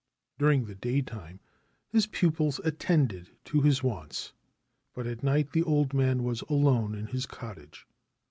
During 0.39 0.65
the 0.65 0.73
daytime 0.73 1.39
his 1.91 2.07
pupils 2.07 2.59
attended 2.63 3.29
to 3.45 3.61
his 3.61 3.83
wants; 3.83 4.33
but 4.95 5.05
at 5.05 5.21
night 5.21 5.51
the 5.51 5.61
old 5.61 5.93
man 5.93 6.23
was 6.23 6.41
alone 6.49 6.95
in 6.95 7.05
his 7.05 7.27
cottage. 7.27 7.85